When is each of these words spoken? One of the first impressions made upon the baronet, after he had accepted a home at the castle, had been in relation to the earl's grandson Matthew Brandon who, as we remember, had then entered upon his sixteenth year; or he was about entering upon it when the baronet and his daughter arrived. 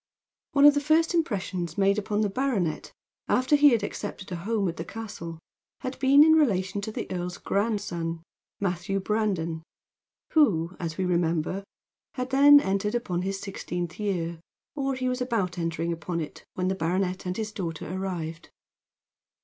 One 0.53 0.65
of 0.65 0.73
the 0.73 0.81
first 0.81 1.13
impressions 1.13 1.77
made 1.77 1.99
upon 1.99 2.21
the 2.21 2.29
baronet, 2.31 2.91
after 3.27 3.55
he 3.55 3.69
had 3.69 3.83
accepted 3.83 4.31
a 4.31 4.35
home 4.37 4.67
at 4.67 4.77
the 4.77 4.83
castle, 4.83 5.37
had 5.81 5.99
been 5.99 6.23
in 6.23 6.33
relation 6.33 6.81
to 6.81 6.91
the 6.91 7.05
earl's 7.11 7.37
grandson 7.37 8.23
Matthew 8.59 8.99
Brandon 8.99 9.61
who, 10.31 10.75
as 10.79 10.97
we 10.97 11.05
remember, 11.05 11.63
had 12.15 12.31
then 12.31 12.59
entered 12.59 12.95
upon 12.95 13.21
his 13.21 13.39
sixteenth 13.39 13.99
year; 13.99 14.39
or 14.75 14.95
he 14.95 15.07
was 15.07 15.21
about 15.21 15.59
entering 15.59 15.93
upon 15.93 16.19
it 16.19 16.45
when 16.55 16.67
the 16.67 16.73
baronet 16.73 17.27
and 17.27 17.37
his 17.37 17.51
daughter 17.51 17.87
arrived. 17.95 18.49